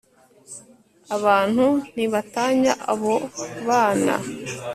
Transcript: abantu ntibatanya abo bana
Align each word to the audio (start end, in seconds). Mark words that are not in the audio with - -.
abantu 1.15 1.65
ntibatanya 1.93 2.73
abo 2.93 3.15
bana 3.67 4.15